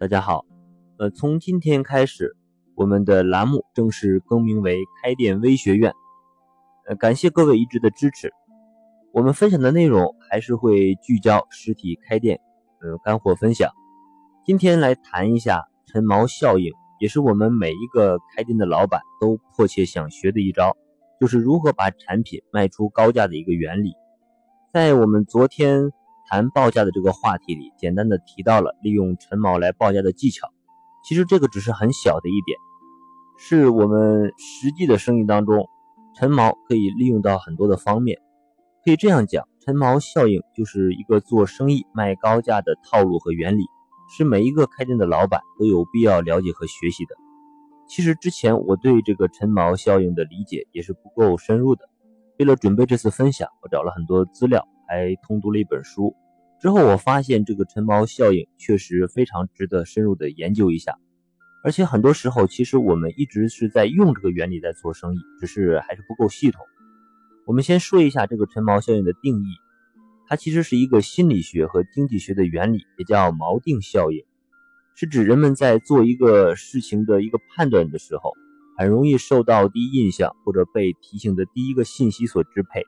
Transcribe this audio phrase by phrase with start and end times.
[0.00, 0.44] 大家好，
[1.00, 2.36] 呃，从今天开始，
[2.76, 5.92] 我们的栏目正式更名为开店微学院。
[6.86, 8.32] 呃，感谢各位一直的支持。
[9.12, 12.38] 我们分享的内容还是会聚焦实体开店，
[12.80, 13.72] 呃，干货分享。
[14.44, 20.76] 今天来谈一下陈锚效应，也是我们每一个开店的老板都迫切想学的一招，
[21.20, 23.94] 就是如何把产品卖出高价的一个原理。
[24.72, 25.90] 在我们昨天。
[26.28, 30.48] 谈报价的这个话题里，简单的提到了利用陈毛来报价的技巧。
[31.02, 32.58] 其实这个只是很小的一点，
[33.38, 35.66] 是我们实际的生意当中，
[36.14, 38.18] 陈毛可以利用到很多的方面。
[38.84, 43.64] 可以这样讲，陈毛效应就是一个做生意卖高价的套路和原理，
[44.16, 47.14] 是每一个开店的老板都有必要了解和学习的。
[47.88, 51.88] 其实之前我对这个陈毛效应的理解也是不够深入的，
[52.38, 54.68] 为了准备这次分享，我找了很多资料。
[54.88, 56.16] 还通读了一本书，
[56.58, 60.98] 之后我发现这个陈锚效应确实非常值得深入的研究一下，
[61.62, 66.64] 而且很多时候其实我们一直是在用这个原理在做生意，只是还是不够系统。
[67.46, 69.46] 我们先说一下这个陈锚效应的定义，
[70.26, 74.24] 它其实是一个心理学和经济学的原理，也叫锚定效应，
[74.94, 78.32] 是指人们在做一个事情的一个判断的时候，
[78.76, 82.84] 很容易受到第一印象或者被提醒的第一个信息所支配。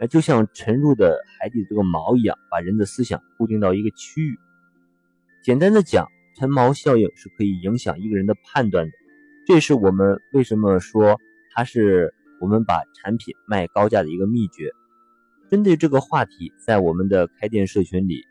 [0.00, 4.34] 呃，就像沉入的海底这个锚一样，把人的思想固定到一个区域。
[5.44, 8.92] 简单的讲，沉锚效应是可以影响一个人的判断的。
[9.46, 11.20] 这是我们为什么说
[11.54, 14.70] 它是我们把产品卖高价的一个秘诀。
[15.50, 18.24] 针对这个话题，在我们的开店社群里，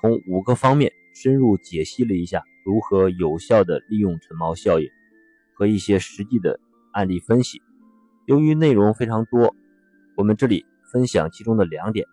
[0.00, 4.88] 从五个方面深入解析了一下如何有效的利用沉锚效应
[5.56, 6.60] 和一些实际的
[6.92, 7.60] 案例分析。
[8.26, 9.56] 由于内容非常多，
[10.16, 10.64] 我们这里。
[10.92, 12.06] 分享其中的两点，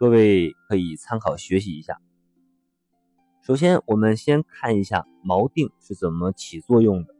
[0.00, 2.00] 各位可以参考学习一下。
[3.42, 7.14] 首先，我们先看一下锚定是怎么起作用的。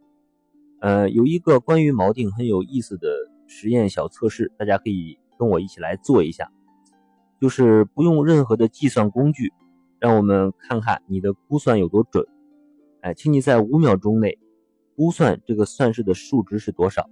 [0.80, 3.08] 呃，有一个关于锚定很有意思的
[3.46, 6.50] 实验小测试，大家可以跟我一起来做一下。
[7.40, 9.52] 就是不用任何的计算工具，
[10.00, 12.26] 让我们看看你的估算有多准。
[13.02, 14.38] 哎，请你在五秒钟内
[14.96, 17.08] 估算这个算式的数值是多少？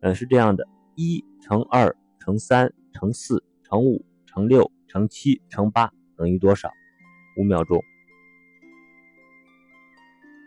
[0.00, 2.72] 呃，是这样的：一乘二乘三。
[2.94, 6.70] 乘四乘五乘六乘七乘八等于多少？
[7.36, 7.82] 五秒钟。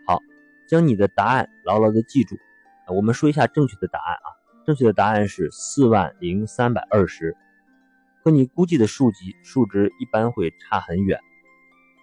[0.06, 0.18] 好，
[0.66, 2.36] 将你的答案牢牢的记住。
[2.96, 4.28] 我们说一下正确的答案啊，
[4.64, 7.36] 正确的答案是四万零三百二十，
[8.24, 11.20] 和你估计的数级数值一般会差很远。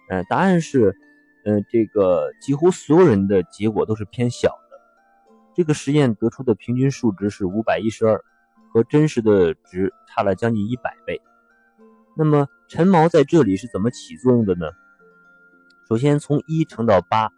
[0.08, 0.96] 嗯，答案是，
[1.44, 4.78] 嗯，这个几乎所有人的结果都是偏小的。
[5.56, 8.24] 这个实验得出的平均数值是五百一十二。
[8.72, 11.20] 和真实的值差了将近一百倍。
[12.16, 14.66] 那么陈毛在这里是怎么起作用的呢？
[15.88, 17.30] 首先从一乘到八，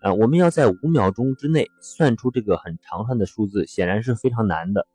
[0.00, 4.86] 啊，我们要在五秒钟之内算出这个很长串的数字，显然是非常难的。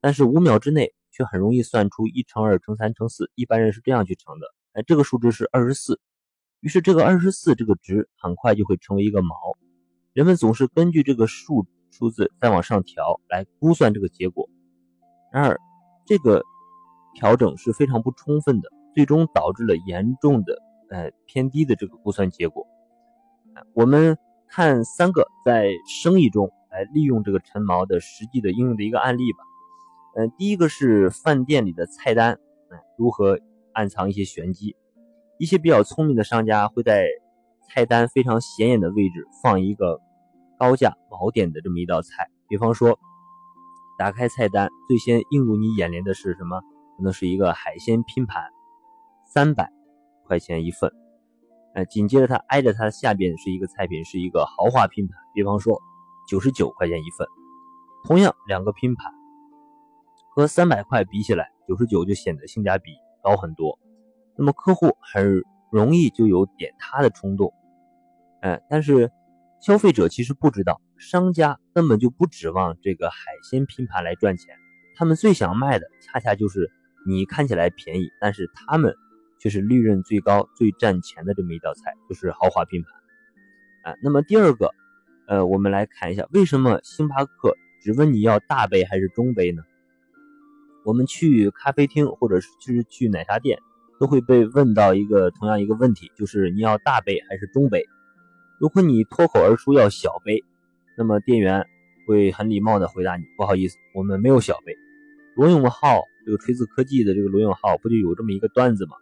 [0.00, 4.46] 但是五秒之内却很容易算出一乘二乘三乘四，一般人是这样去乘的。
[4.72, 6.00] 哎，这个数值是二十四。
[6.60, 9.36] 于是这个二十四这个值很快就会成为一个毛。
[10.14, 14.48] 人们总是根据这个数数字再往上调来估算这个结果。
[15.36, 15.60] 然而，
[16.06, 16.42] 这个
[17.14, 22.66] 调整是非常不充分的，最终导致了严重的呃偏低的这个估算结果。
[23.74, 24.16] 我们
[24.48, 29.40] 看三个在生意中来利用这个陈锚的实际的应用的一个案例吧。
[30.16, 32.32] 嗯，第一个是饭店里的菜单，
[32.70, 33.38] 嗯，如何
[33.74, 34.74] 暗藏一些玄机？
[35.38, 37.06] 一些比较聪明的商家会在
[37.68, 40.00] 菜单非常显眼的位置放一个
[40.58, 42.98] 高价锚点的这么一道菜，比方说。
[43.98, 46.60] 打开菜单，最先映入你眼帘的是什么？
[46.96, 48.42] 可能是一个海鲜拼盘，
[49.26, 49.70] 三百
[50.24, 50.92] 块钱一份。
[51.74, 55.78] 呃，紧接着它挨着它下边是一个菜品，是一个豪华拼盘，比方说
[56.26, 57.26] 九十九块钱一份。
[58.04, 59.12] 同样两个拼盘
[60.30, 62.92] 和三百块比起来，九十九就显得性价比
[63.22, 63.78] 高很多。
[64.38, 67.52] 那么客户很容易就有点它的冲动。
[68.40, 69.10] 哎，但是
[69.60, 70.80] 消费者其实不知道。
[70.98, 74.56] 商家根本就不指望这个海鲜拼盘来赚钱，
[74.96, 76.70] 他们最想卖的恰恰就是
[77.06, 78.94] 你看起来便宜，但是他们
[79.38, 83.92] 却是利润最高、最赚钱的这么一道菜，就是豪华拼盘。
[83.92, 84.70] 啊，那么第二个，
[85.28, 89.62] 呃，我们来看一下为什么星巴克只问你要大杯还是中杯呢？
[90.84, 92.48] 我们去咖啡厅或者是
[92.88, 93.58] 去奶茶店，
[94.00, 97.84] 都会被问到一个同样一个问题，就是你要大杯还是中杯？
[98.58, 100.42] 如果你脱口而出要小杯。
[100.96, 101.66] 那么店员
[102.06, 104.74] 会很礼貌的回答你：“不好意思，我们没有小杯。”
[105.36, 108.92] 罗永浩这个锤子科技的这个罗永浩不就有这么一个段子吗？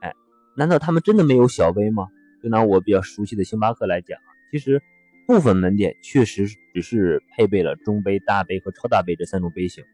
[0.00, 0.12] 哎，
[0.56, 2.08] 难道他们真的没有小杯吗？
[2.42, 4.18] 就拿我比较熟悉的星巴克来讲，
[4.50, 4.82] 其实
[5.26, 9.84] 部分门店确实只是配备了中杯、大杯和超大杯这三种杯型，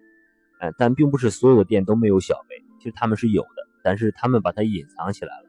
[0.61, 5.45] 哎，但并不是所有店都没有小杯，其实他们是有的，但是他们把它隐藏起来了。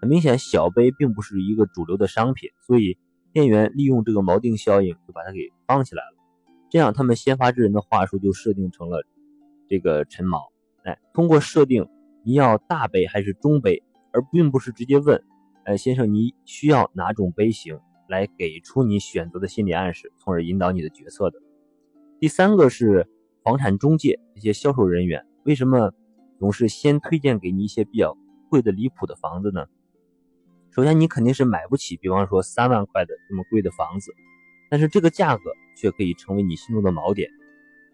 [0.00, 2.98] 很明显，小杯并不是一个主流的商品，所以
[3.36, 6.16] 店员利用这个锚定效应就把它给放起来了。
[6.70, 9.04] 这样，他们先发制人的话术就设定成了
[9.68, 10.38] 这个陈锚。
[10.84, 11.86] 哎，通过设定
[12.24, 15.22] 你要大杯还是中杯，而并不是直接问，
[15.64, 17.78] 哎，先生你需要哪种杯型，
[18.08, 21.38] 来给出你选择的心理暗示，从而引导你的决策的。
[22.18, 23.06] 第三个是
[23.44, 25.92] 房产中介这些销售人员为什么
[26.38, 28.16] 总是先推荐给你一些比较
[28.48, 29.66] 贵的离谱的房子呢？
[30.76, 34.12] 首先，你肯定是买不起，比方说三万块的这么贵的房子，
[34.68, 35.44] 但是这个价格
[35.74, 37.30] 却可以成为你心中的锚点，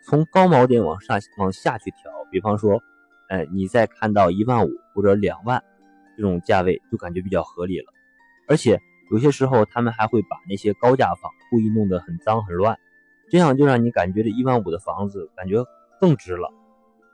[0.04, 2.10] 从高锚点往上往下去调。
[2.32, 2.82] 比方说，
[3.28, 5.62] 哎，你再看到一万五或者两万
[6.16, 7.84] 这种价位，就感觉比较合理了。
[8.48, 8.80] 而且
[9.12, 12.76] 有些时候他们还会把那些高价房故意弄得很脏很乱，
[13.30, 15.64] 这样就让你感觉这一万五的房子感觉
[16.00, 16.52] 更值了。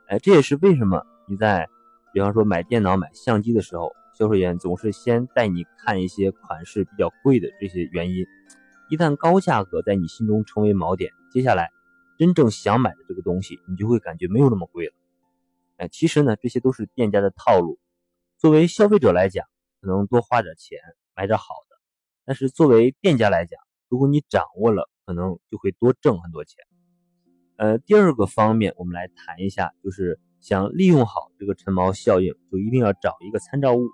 [0.09, 1.69] 哎，这也是为什么你在
[2.15, 3.93] 比方说买电脑、买相机的时候。
[4.19, 8.27] 销售员总是先带你看一些款式比较贵的这些原因，
[8.91, 11.69] 一旦高价格在你心中成为锚点，接下来
[12.19, 14.93] 真正想买的这个东西，你就会感觉没有那么贵了。
[15.77, 17.79] 哎，其实呢，这些都是店家的套路。
[18.39, 19.47] 作为消费者来讲，
[19.81, 20.81] 可能多花点钱
[21.15, 21.77] 买点好的；
[22.25, 26.65] 但是作为店家来讲，如果你掌握了，可能就会多挣很多钱。
[27.57, 33.89] 呃，第二个方面，我们来谈一下，就是想利用好这个陈锚效应，就一定要找一个参照物。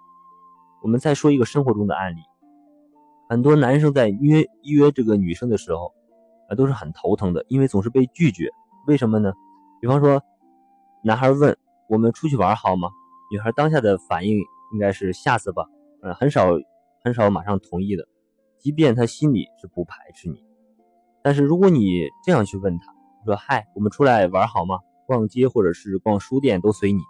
[0.85, 2.21] 我们再说一个生活中的案例，
[3.31, 5.95] 很多男生在约约这个女生的时候，
[6.47, 8.51] 啊都是很头疼的，因为总是被拒绝。
[8.87, 9.33] 为什么呢？
[9.81, 10.23] 比方说，
[11.03, 11.57] 男孩问
[11.89, 12.91] 我们出去玩好吗？
[13.33, 14.37] 女孩当下的反应
[14.75, 15.65] 应该是下次吧，
[16.03, 16.51] 嗯，很少
[17.03, 18.07] 很少马上同意的，
[18.59, 20.45] 即便他心里是不排斥你。
[21.23, 22.95] 但是如果你这样去问他，
[23.25, 24.81] 说嗨，我们出来玩好吗？
[25.07, 27.01] 逛街或者是逛书店都随你。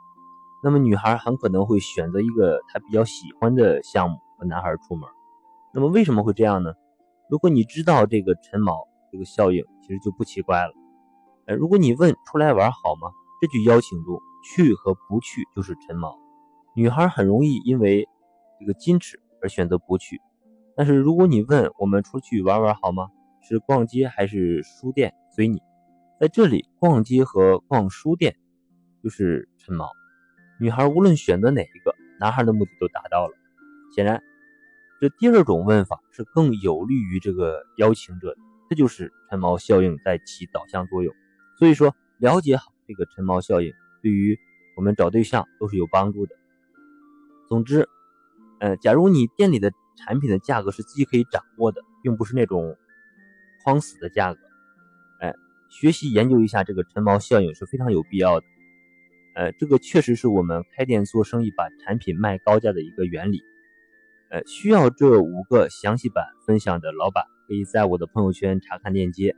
[0.65, 5.07] 那么女孩很可能会选择一个她比较喜欢的项目和男孩出门。
[5.75, 6.73] 那么为什么会这样呢？
[7.29, 8.75] 如果你知道这个陈锚
[9.13, 10.73] 这个效应，其实就不奇怪了。
[11.45, 13.11] 呃，如果你问出来玩好吗？
[13.43, 16.17] 这句邀请中去和不去就是陈锚。
[16.75, 18.09] 女孩很容易因为
[18.59, 20.23] 这个矜持而选择不去。
[20.75, 23.09] 但是如果你问我们出去玩玩好吗？
[23.43, 25.13] 是逛街还是书店？
[25.37, 25.61] 随你。
[26.19, 28.35] 在这里，逛街和逛书店
[29.03, 29.89] 就是陈锚。
[30.61, 33.35] 女孩无论选择哪一个，男孩的目的都达到了。
[33.95, 34.23] 显然，
[35.01, 38.37] 这第二种问法是更有利于这个邀请者的，
[38.71, 41.15] 这就是陈锚效应在起导向作用。
[41.59, 43.73] 所以说，了解好这个陈锚效应，
[44.03, 44.39] 对于
[44.77, 46.35] 我们找对象都是有帮助的。
[47.49, 47.89] 总之，
[48.61, 52.77] 呃，假如你店里的产品的价格是自己可以掌握的，并不是那种
[53.63, 54.41] 框死的价格，
[55.21, 55.35] 哎，
[55.69, 58.47] 学习研究一下这个陈锚效应是非常有必要的。
[59.35, 63.43] 呃，这个确实是我们开店做生意把产品卖高价的一个原理。
[64.31, 69.35] 呃，需要这五个详细版分享的老板，可以在我的朋友圈查看链接。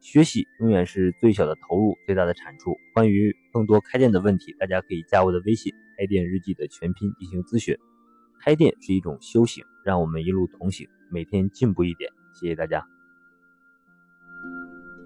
[0.00, 2.76] 学习永远是最小的投入，最大的产出。
[2.92, 7.76] 关于更多开店的问题，大家可以加我的微信“开店日记”的全拼进行咨询。
[8.40, 12.10] 开店是一种修行，让我们一路同行，每天进步一点。
[12.40, 13.01] 谢谢大家。